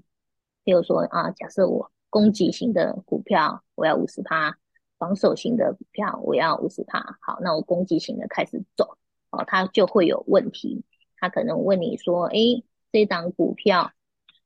[0.65, 4.57] 譬如说啊，假设我攻击型的股票我要五十趴，
[4.99, 8.97] 防守型的股票我要五十趴，好，那我攻击型的开始走，
[9.31, 10.85] 哦，它就会有问题，
[11.19, 13.93] 它可能问你说，诶，这档股票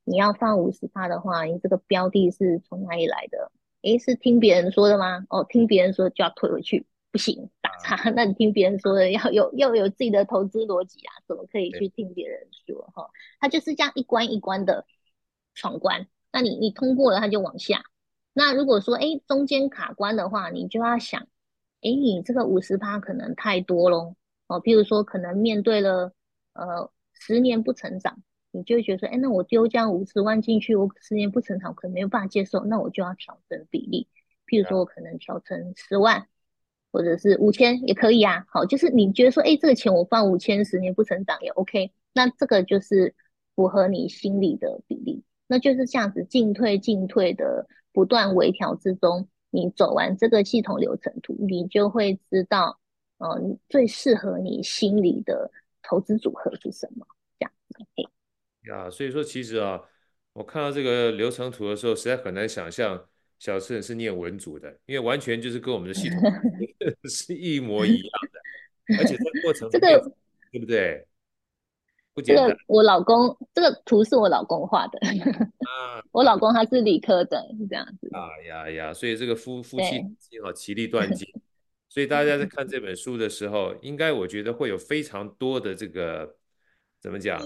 [0.04, 3.52] 你要放五十趴的话，你这个标的是从哪里来的？
[3.82, 5.24] 诶，是听别人说的吗？
[5.28, 8.10] 哦，听别人说就要退回去，不行，打叉。
[8.16, 12.90] 那你听别人说的要有要有自己的投资逻辑啊，怎么可以去听别人说？
[12.94, 14.84] 哈，他就是这样一关一关的
[15.54, 16.08] 闯关。
[16.32, 17.82] 那你你通过了，它就往下。
[18.32, 21.22] 那如果说哎中间卡关的话，你就要想，
[21.82, 24.16] 哎你这个五十趴可能太多咯。
[24.46, 26.12] 哦，譬如说可能面对了
[26.54, 28.22] 呃十年不成长。
[28.52, 34.08] 你就会觉得说，哎，那我丢这样五十万进去，我十年不成长，可能没有办法接受，那我就要调整比例。
[34.44, 36.26] 譬如说，我可能调成十万，
[36.90, 38.44] 或者是五千也可以啊。
[38.48, 43.14] 好，就是你觉得说，哎，这个钱我放五千，十年不成长也 OK，那这个就是
[43.54, 45.22] 符合你心理的比例。
[45.50, 52.78] 那就是这样子进退进退的不断微调之中，你走完这个系统流程图，你就会知道，
[53.18, 53.36] 呃，
[53.68, 55.50] 最适合你心里的
[55.82, 57.04] 投资组合是什么。
[57.36, 58.72] 这样子，OK。
[58.72, 59.80] 啊，所以说其实啊，
[60.34, 63.08] 我看到这个流程图的时候，实在很难想象
[63.40, 66.18] 小陈是念文组的，因为完全就是跟我们的系统
[67.10, 70.12] 是一模一样的，而且这个过程这个
[70.52, 71.04] 对不对？
[72.20, 72.48] 不简单。
[72.48, 78.08] 这个我老公这个图是我老公画的，啊， 我老公他是理科的，是这样子。
[78.12, 81.26] 啊呀呀，所以这个夫夫妻幸好其利断金，
[81.88, 86.36] 所以大家在看这本书的时候，应该我觉得会有非常多的这个。
[87.02, 87.40] 怎么讲？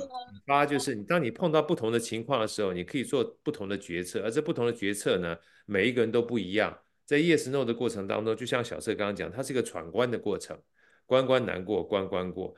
[0.45, 6.77] 发就是你，当你碰到不同的情况的时候，你可以做不同的决策，而这不同的决策呢，每一个人都不一样。
[7.05, 10.59] 在 Yes No 的过程当中，就像小策刚刚讲，它是一个闯关的过程。
[11.07, 12.53] 关关难过关关过。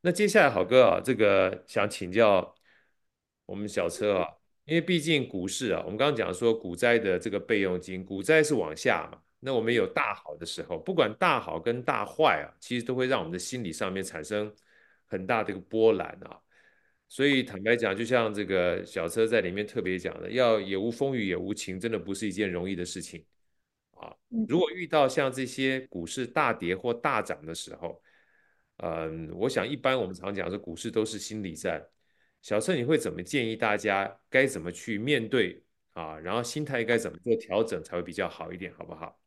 [0.00, 2.54] 那接下来好哥啊，这个想请教
[3.46, 4.28] 我们小车啊，
[4.64, 14.54] 因为毕竟股市啊，我们刚刚讲说股灾的这个备用金，股灾是往下嘛，那我们有大好的时候，不管大好跟大坏啊，其实都会让我们的心理上面产生
[15.06, 16.38] 很大的一个波澜啊。
[17.08, 23.24] 所以坦白讲，就像这个小车在里面特别讲的，要也无风雨也无晴，真的不是一件容易的事情
[23.92, 24.14] 啊。
[24.46, 28.00] 如果遇到像这些股市大跌或大涨的时候，
[28.78, 31.84] 嗯，我想一般我们常讲说股市都是心理战。
[32.42, 35.62] 小车，你会怎么建议大家该怎么去面对
[35.92, 36.16] 啊？
[36.18, 39.18] 然后心态该怎么做调整才会比较好一点，好不好？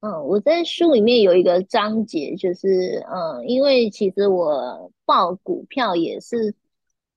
[0.00, 6.54] 嗯，我在书里面有一个章节，就是嗯，因为其实我报股票也是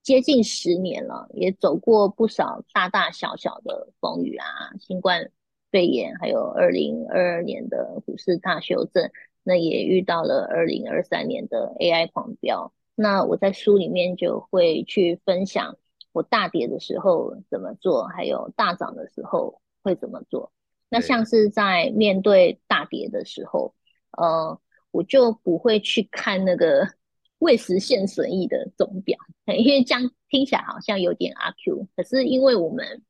[0.04, 4.46] 接近十年了，也走过不少大大小小的风雨啊，
[4.80, 5.32] 新冠
[5.72, 9.10] 肺炎，还有二零二二年的股市大修正，
[9.46, 12.74] 那也遇到了二零二三年的 AI 狂飙。
[12.96, 15.78] 那我在书里面就会去分享
[16.12, 20.52] 我大跌的时候怎么做，还有大涨的时候会怎么做。
[20.90, 23.74] 那像是在面对大跌的时候，
[24.18, 24.60] 呃，
[24.92, 26.88] 我就不会去看那个
[27.40, 29.18] 未实现损益的总表，
[29.58, 31.88] 因为这样听起来好像有点阿 Q。
[31.96, 33.04] 可是因为我们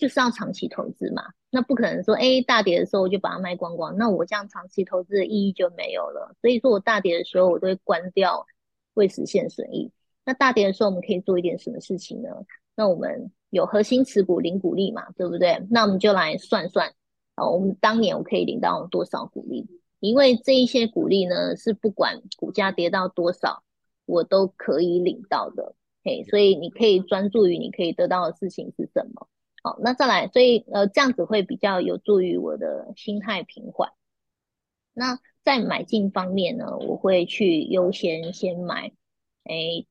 [0.00, 6.34] 就是要长期投资嘛，那不可能说，哎，大跌的时候我就把它卖光光，那我这样长期投资的意义就没有了。
[6.40, 8.46] 所以说我大跌的时候，我都会关掉
[8.94, 9.92] 未实现损益。
[10.24, 12.30] 那大跌的时候，我们可以做一点什么事情呢？
[12.74, 15.66] 那我们有核心持股零股利嘛，对不对？
[15.70, 16.90] 那我们就来算算。
[17.36, 19.66] 我们当年我可以领到多少股利？
[19.98, 23.62] 因为这一些股利呢，是不管股价跌到多少，
[24.06, 25.74] 我都可以领到的。
[26.02, 29.28] 嘿，所以你可以专注于你可以得到的事情是什么。
[29.62, 33.92] 好，那再来，所以呃，这样子会比较有助于我的心态平缓。
[34.92, 38.92] 那在买进方面呢，我会去优先先买，
[39.44, 39.86] 哎，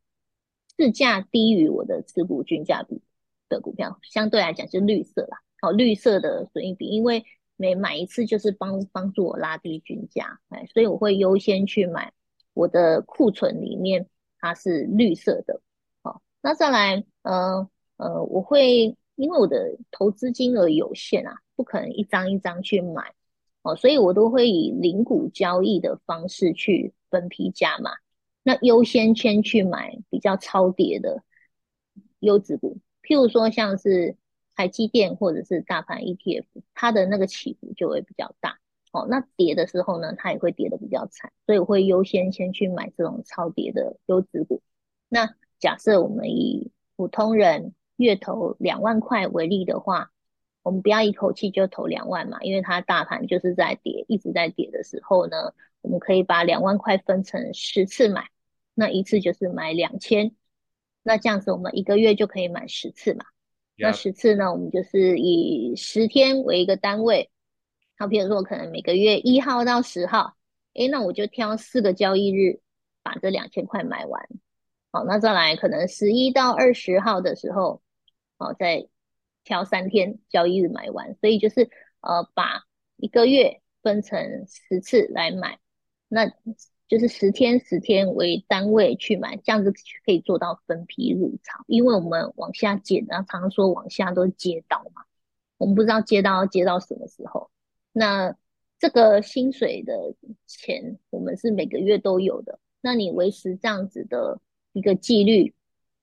[0.78, 3.02] 市价低于我的持股均价比
[3.48, 5.38] 的股票，相对来讲是绿色啦。
[5.62, 12.12] 好，绿色的损益比，因为每买一次就是帮帮助我拉低均价，哎，所以我会优先去买
[12.54, 14.08] 我的库存里面
[14.40, 15.62] 它是绿色的。
[16.02, 23.14] 好，那再来，呃呃，我会因为我的投资金额有限啊，不可能一张一张去买，
[23.62, 27.92] 哦，所以我都会以零股交易的方式去分批加码，
[28.44, 31.24] 那优先先去买比较超跌的
[32.20, 34.16] 优质股，譬如说像是。
[34.56, 38.60] 台积电或者是大盘 ETF，它的那个起伏就会比较大
[38.92, 39.08] 哦。
[39.10, 44.62] 那跌的时候呢，它也会跌得比较惨，所以我会优先先去买这种超跌的优质股。
[45.08, 50.12] 那假设我们以普通人月投两万块为例的话，
[50.64, 58.30] 我们不要一口气就投两万嘛，因为它大盘就是在跌，一直在跌的时候呢，我们可以把两万块分成十次买，
[58.74, 60.36] 那一次就是买两千，
[61.04, 63.26] 那这样子我们一个月就可以买十次嘛。
[63.82, 67.30] 那十次呢，我们就是以十天为一个单位。
[67.98, 70.36] 好，比如说我可能每个月一号到十号，
[70.74, 72.60] 诶，那我就挑四个交易日
[73.04, 74.28] 把这两千块买完。
[74.92, 77.82] 好，那再来可能十一到二十号的时候，
[78.40, 78.88] 好，再
[79.44, 81.14] 挑三天交易日买完。
[81.22, 81.70] 所以就是
[82.02, 82.64] 呃，把
[82.96, 85.60] 一个月分成十次来买。
[86.08, 86.26] 那
[86.88, 89.72] 就是十天十天为单位去买，这样子
[90.04, 91.64] 可以做到分批入场。
[91.68, 95.04] 因为我们往下减，然后常常说往下都是接到嘛，
[95.58, 97.52] 我们不知道接到接到什么时候。
[97.92, 98.36] 那
[98.80, 100.16] 这个薪水的
[100.48, 102.60] 钱，我们是每个月都有的。
[102.82, 104.40] 那你维持这样子的
[104.72, 105.54] 一个纪律，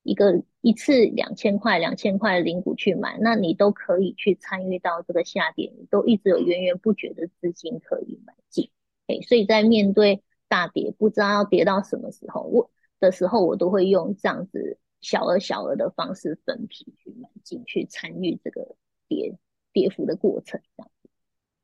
[0.06, 8.70] 一个一次两千块、两千块的零股去买，那你都可以去参与到这个下跌，你都一直有源源不绝的资金可以买进。
[9.08, 18.76] 哎，所以在面对大跌不知道要跌到什么时候，我的时候我都会用这样子小额小额的方式分批去买进去参与这个
[19.08, 19.36] 跌
[19.72, 21.10] 跌幅的过程，这样子。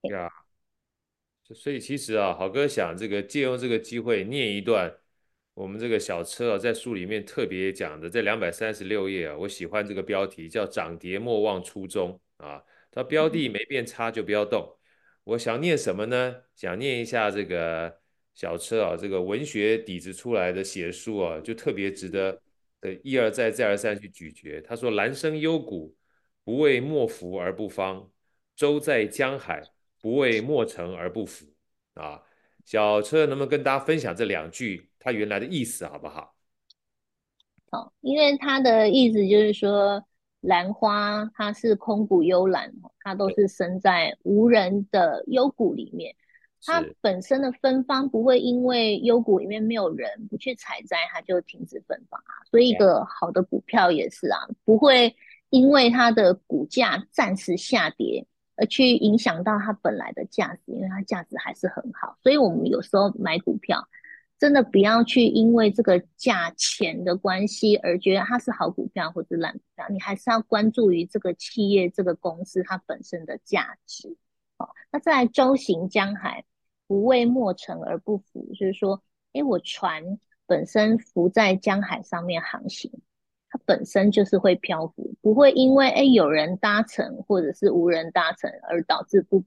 [0.03, 0.29] 对啊，
[1.55, 4.93] 所以其实啊，好哥想这个借用这个机会念一段
[5.55, 14.77] 我们这个小车啊在书里面特别讲的这两百三十六页啊，我喜欢这个标题叫“涨跌莫忘初衷”啊，它标的没变差就不要动。
[15.25, 16.37] 我想念什么呢？
[16.55, 18.01] 想念一下这个。
[18.35, 22.41] 小车啊，这个文学底子出来的写书啊，就特别值得
[22.81, 24.59] 呃一而再再而三去咀嚼。
[24.63, 25.95] 他说：“兰生幽谷，
[26.43, 28.11] 不为莫福而不芳；
[28.57, 29.63] 舟在江海，
[30.01, 31.45] 不为莫成而不浮。”
[31.93, 32.23] 啊，
[32.65, 36.35] 小车能不能跟大家分享这两句他原来的意思好不好？
[37.71, 40.05] 好，因为它的意思就是说，
[40.43, 46.15] 兰花它是空谷幽兰，它都是生在无人的幽谷里面。
[46.65, 52.45] 它本身的芬芳不会因为幽谷里面没有人不去采摘，它就停止芬芳啊。
[52.51, 55.17] 所以一个好的股票也是啊，不会
[55.49, 62.17] 因为它的股价暂时下跌而去影响到它本来的价值，因为它价值还是很好。
[62.23, 63.89] 所以我们有时候买股票，
[64.43, 74.17] 真的不要去因为这个价钱的关系而觉得它是好股票或者烂股票，你还是要关注于这个企业、这个公司它本身的价值。
[74.59, 76.45] 好，那再来舟行江海。
[76.89, 79.01] 不为莫乘而不浮，就是说，
[79.33, 82.91] 诶，我船本身浮在江海上面航行，
[83.49, 89.45] 它本身就是会漂浮，不会因为诶有人搭乘或者是无人搭乘而导致不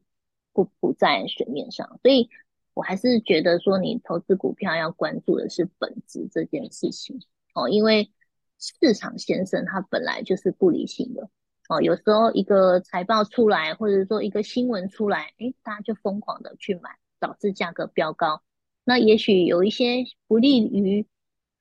[0.53, 1.99] 不不在水面上。
[2.01, 2.29] 所以
[2.75, 7.19] 我还是觉得说，你投资股票要关注的是本质这件事情
[7.55, 8.11] 哦，因为
[8.59, 11.27] 市场先生他本来就是不理性的
[11.69, 16.91] 哦，有时候一个财报出来，或者说一个新闻出来，诶，大家就疯狂的去买。
[17.17, 18.43] 导致价格飙高，
[18.83, 21.07] 那也许有一些不利于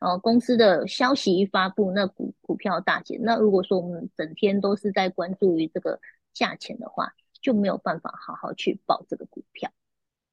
[0.01, 3.19] 呃公司的消息一发布，那股股票大减。
[3.23, 5.99] 那如果说我们整天都是在关注于这个
[6.35, 9.71] 价钱的话，就没有办法好好去抱这个股票。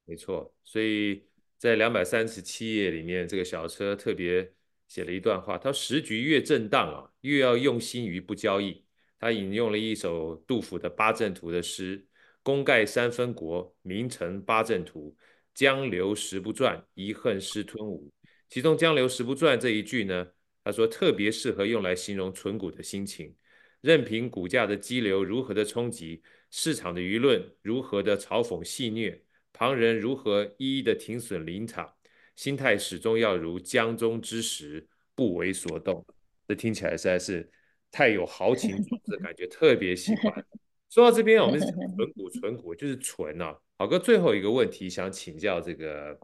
[0.05, 1.23] 没错，所以
[1.57, 4.51] 在两百三十七页里面，这个小车特别
[4.87, 8.83] 写了一段话，他：“时局越震荡啊，越要用心于不交易。”
[9.19, 12.07] 他引用了一首杜甫的八阵图的诗。
[12.43, 15.15] 功盖三分国，名成八阵图。
[15.53, 18.11] 江流石不转，遗恨失吞吴。
[18.49, 20.27] 其中“江流石不转”这一句呢，
[20.63, 23.35] 他说特别适合用来形容存股的心情。
[23.81, 29.19] 任凭股价的激流如何的冲击，市场的舆论如何的嘲讽戏谑，
[29.53, 31.93] 旁人如何一一的停损离场，
[32.35, 36.05] 心态始终要如江中之石，不为所动。
[36.47, 37.49] 这听起来实在是
[37.91, 40.45] 太有豪情壮志的感觉，特别喜欢。
[40.89, 43.57] 说到这边，我们是存股，存股就是存啊。
[43.77, 46.17] 好哥，最后一个问题想请教这个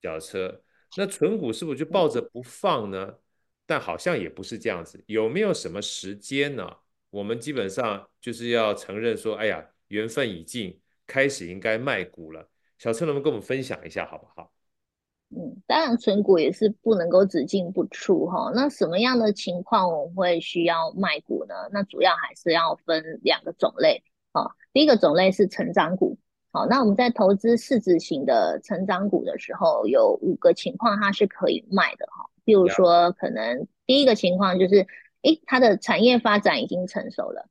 [0.00, 0.62] 小车，
[0.96, 3.14] 那存股是不是就抱着不放呢？
[3.66, 6.70] 但好像也不是这样子，有没有什么时间呢？
[7.10, 12.48] 我们基本上就是要承认说，哎呀，缘分已尽，开始应该卖股了。
[12.78, 14.50] 小车能不能跟我们分享一下，好不好？
[15.36, 18.52] 嗯，当然存股也是不能够只进不出哈。
[18.54, 21.54] 那什么样的情况我们会需要卖股呢？
[21.72, 24.54] 那主要还是要分两个种类啊。
[24.72, 26.18] 第一个种类是成长股，
[26.52, 32.30] 好，那我们在投资市值型的成长股的时候，有五个情况它是可以卖的哈。
[32.44, 34.86] 比如说，可能第一个情况就是，
[35.22, 37.48] 诶，它的产业发展已经成熟了，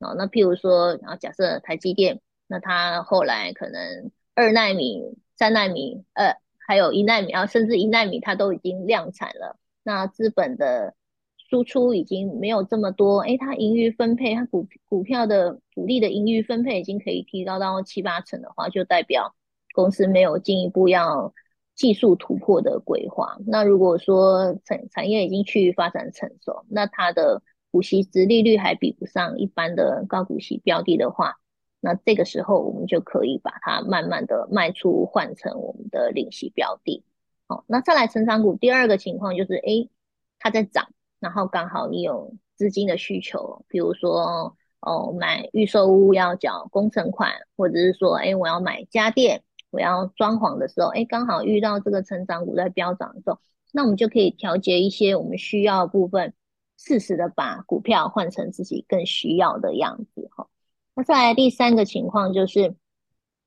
[0.00, 5.02] 哦，那譬如说，然后假设台积电，那它后来可能二纳米、
[5.36, 6.40] 三纳米，呃。
[6.64, 10.94] 还有一纳米啊，甚至一纳米它都已经量产了，那资本的
[11.36, 19.34] 输出已经没有这么多，诶，它盈余分配，它股股票的股利的盈余分配已经可以提高到七八成的话，就代表
[19.74, 21.34] 公司没有进一步要
[21.74, 23.36] 技术突破的规划。
[23.44, 31.41] 那如果说产产业已经趋于发展成熟，那它的股息殖利率还比不上一般的高股息标的的话。
[31.84, 37.02] 那这个时候，我们就可以把它慢慢的卖出，换成我们的领息标的。
[37.48, 39.90] 好，那再来成长股，第二个情况就是，诶，
[40.38, 53.40] 它在涨，然后刚好你有资金的需求，比如说，哦，买预售屋要缴工程款，或者是说，诶，我要买家电，我要装潢的时候，诶，刚好遇到这个成长股在飙涨的时候，
[53.72, 56.32] 那我们就可以调节一些我们需要的部分，
[56.78, 60.46] 适时的把股票换成自己更需要的样子，哈。
[60.94, 62.76] 那再来第三个情况就是，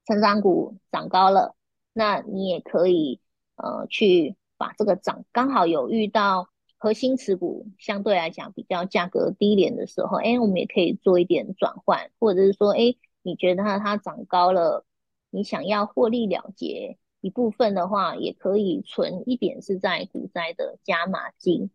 [0.06, 1.56] 成长股涨高了，
[1.94, 3.20] 那你也可以
[3.56, 14.84] 呃去把这个涨刚好有遇到核心持股相对来讲比较价格低廉的时候，哎，我们也可以做一点转换，或者是说，哎，你觉得它它涨高了，
[15.30, 21.70] 你想要获利了结一部分的话，也可以存一点是在股灾的加码金。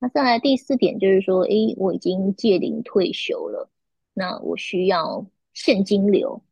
[0.00, 3.70] 那再来第四点就是说，哎，我已经届龄退休了。
[4.18, 6.42] 那我需要现金流，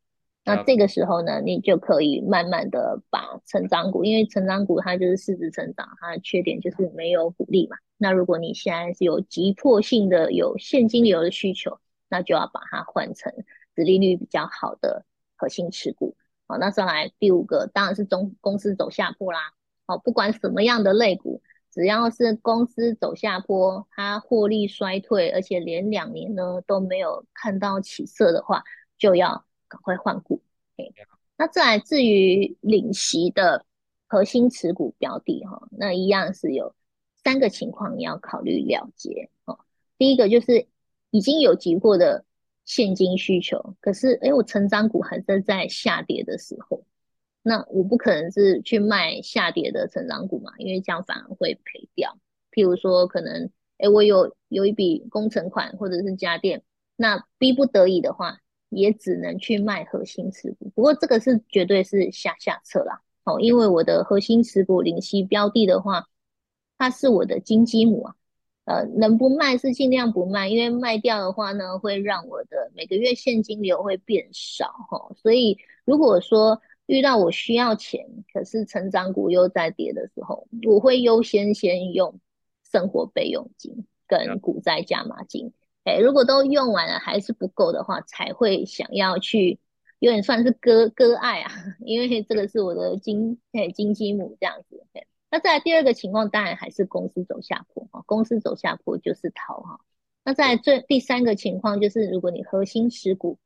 [0.43, 7.75] 那这个时候呢，你就可以慢慢的把成长股，因为成长股它就是市值成长，它的缺点就是没有股利嘛。
[7.97, 13.33] 那如果你现在是有急迫性的有现金流的需求，那就要把它换成
[13.75, 15.03] 殖利率比较好的
[15.35, 16.15] 核心持股。
[16.47, 19.39] 好，那上来第五个，当然是中公司走下坡啦。
[19.87, 21.41] 好，不管什么样的类股。
[21.75, 28.63] 只要是公司走下坡，它获利衰退，而且连两年呢都没有看到起色的话，
[28.97, 30.41] 就要赶快换股。
[31.35, 33.65] 那再来至于领息的
[34.07, 36.73] 核心持股标的哈，那一样是有
[37.25, 39.59] 三个情况你要考虑了结哦。
[39.97, 40.67] 第一个就是
[41.09, 42.23] 已经有急迫的
[42.63, 46.85] 现金需求，可是诶我成长股还是在下跌的时候，
[47.47, 52.17] 那我不可能是去卖下跌的成长股嘛，因为这样反而会赔掉。
[52.51, 56.63] 譬如说，可能哎，我有有一笔工程款或者是家电，
[56.95, 58.39] 那逼不得已的话，
[58.69, 60.71] 也只能去卖核心持股。
[60.73, 66.07] 不过这个是绝对是下下策啦，哦，因为我的核心持股领息标的的话，
[66.79, 68.15] 它是我的金鸡母啊。
[68.65, 75.11] 呃，能不卖是尽量不卖，因为卖掉的话呢，会让我的每个月现金流会变少哈。
[75.15, 82.19] 所以如果说遇到我需要钱，可是成长股又在跌的时候，我会优先先用
[82.71, 85.53] 生活备用金跟股债加码金。
[85.83, 89.59] 哎，如果都用完了还是不够的话，才会想要去
[89.99, 91.51] 有点算是割割爱啊，
[91.85, 94.83] 因为这个是我的金哎金鸡母这样子。
[95.31, 99.79] 那再来第二个情况，当然还是公司走下坡哈，公司走下坡就是逃哈。
[100.23, 103.37] 那再来最第三个情况就是，如果你核心持股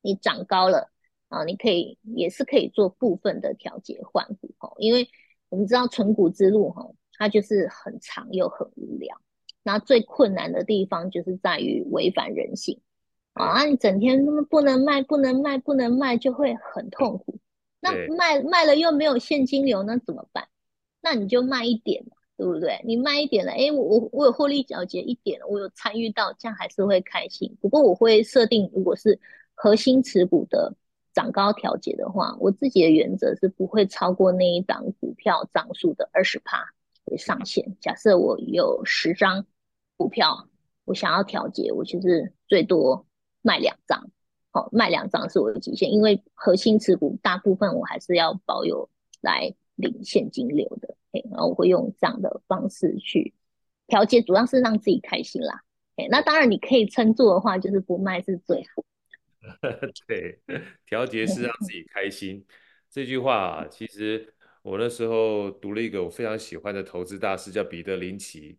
[0.00, 0.90] 你涨高了
[1.28, 5.08] 啊，你可以也是可以做部分的调节换股哦，因为
[5.48, 9.16] 我们知道存股之路哈，它就是很长又很无聊。
[9.62, 12.80] 那最困难的地方就是在于违反人性
[13.34, 17.38] 啊，你整天那么不能卖，不能卖，不能卖，就会很痛苦。
[17.80, 20.48] 那卖卖了又没有现金流，那怎么办？
[21.00, 22.80] 那你就卖一点嘛，对不对？
[22.84, 27.56] 你卖一点了，哎，我我有获利了结一点，我有参与到，这样还是会开心。
[27.60, 29.20] 不过我会设定，如果是
[29.54, 30.74] 核心持股的
[31.18, 36.64] 涨高调节的话，我自己的原则是不会超过那一档股票涨数的二十趴
[37.06, 37.76] 为上限。
[37.80, 39.44] 假设我有十张
[39.96, 40.46] 股票，
[40.84, 43.04] 我想要调节，我其实最多
[43.42, 44.08] 卖两张，
[44.52, 48.88] 好、哦，卖两张是我的极限，因为核心持股大部分我还是要保有
[49.20, 49.52] 来。
[49.78, 50.96] 领现金流的，
[51.30, 53.32] 然后我会用这样的方式去
[53.86, 55.62] 调节，主要是让自己开心啦。
[56.10, 58.82] 那当然你可以撑住的话，就是不卖是最好。
[60.06, 60.40] 对，
[60.86, 62.44] 调节是让自 己开心。
[62.90, 64.32] 这句话啊，其实
[64.62, 68.58] 我那时候读了一个我非常喜欢的投资大师，叫彼得林奇。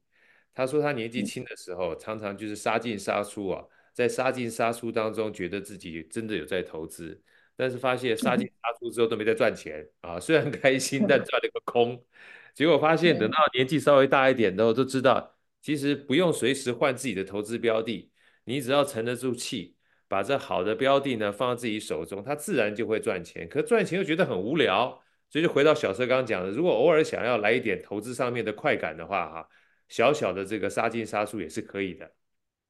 [0.53, 3.63] 他说他年纪轻的时候，常常就是杀进杀出啊，
[3.93, 7.21] 在杀进杀出当中，觉得自己真的有在投资。
[7.55, 12.01] 但是发现杀进杀出之后都没在赚钱啊，虽然开心，但赚了个空。
[12.53, 18.11] 结果发现等到年纪稍微大一点的时候，都知道其实不用随时换自己的投资标的，
[18.45, 19.75] 你只要沉得住气，
[20.09, 23.47] 把这好的标的呢放在自己手中，它自然就会赚钱。
[23.47, 29.49] 可赚钱又觉得很无聊，所以就回到小车刚刚讲的，如果偶尔想要来一点投资上面的快感的话，哈，
[29.87, 32.11] 小小的这个杀进杀出也是可以的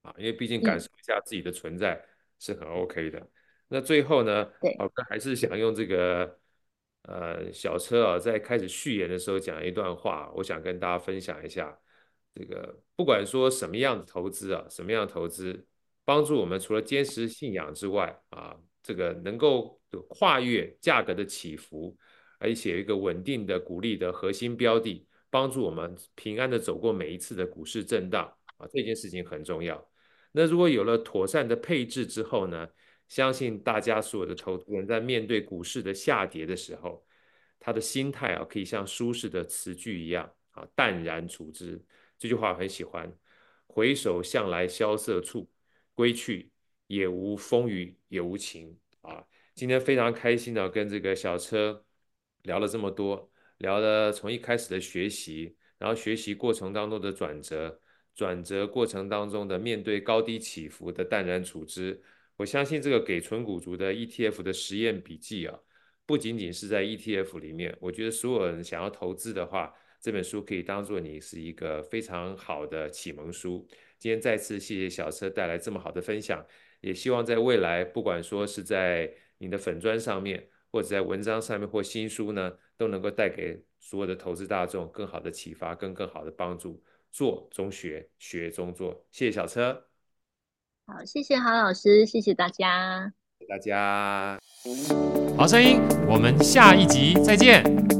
[0.03, 1.99] 啊，因为毕竟感受一下自己的存在
[2.37, 3.27] 是很 OK 的。
[3.69, 4.45] 那最后呢，
[4.77, 6.37] 宝哥还是想用这个
[7.03, 11.79] 呃小车啊，在开始序言的时候讲一段话，我想跟大家分享一下。
[12.35, 15.67] 这个不管说什么样的投资啊，什么样的投资，
[16.09, 21.95] 帮助我们除了坚持信仰之外啊，这个能够跨越价格的起伏，
[22.39, 28.25] 而且有一个稳定的、鼓励的核心标的，帮助我们平安的走过每一次的股市震荡
[28.57, 29.87] 啊，这件事情很重要。
[30.31, 32.67] 那如果有了妥善的配置之后呢，
[33.07, 37.05] 相信大家所有的投资人，在面对股市的下跌的时候，
[37.59, 41.79] 他的心态啊，可以像苏轼的词句一样啊，淡然处之。
[42.17, 43.15] 这句话很喜欢。
[43.67, 45.47] 回首向来萧瑟处，
[45.99, 46.49] 归去，
[46.87, 49.21] 也无风雨也无晴啊。
[49.53, 51.83] 今天非常开心的跟这个小车
[52.43, 57.81] 聊了这么多，聊了从一开始的学习，然后学习过程当中的转折，
[58.15, 62.01] 转折过程当中的面对高低起伏的淡然处之。
[62.37, 65.59] 我相信这个给存股族的 ETF 的实验笔记啊，
[66.05, 73.67] 不仅仅是在 ETF 里面，我觉得所有人想要投资的话，这本书可以当做你是一个非常好的启蒙书。
[73.99, 76.45] 今天再次谢谢小车带来这么好的分享，
[76.81, 86.81] 也希望在未来，不管说是在你的粉砖上面，或者在文章上面，或新书呢，都能够带给所有的投资大众更好的启发跟更好的帮助。
[87.11, 89.87] 做中学，学中做，谢谢小车。
[90.85, 94.39] 好，谢谢郝老师，谢谢大家，谢谢大家，
[95.35, 97.98] 好声音，我们下一集再见。